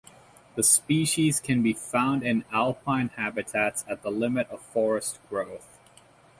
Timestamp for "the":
0.55-0.63, 4.01-4.09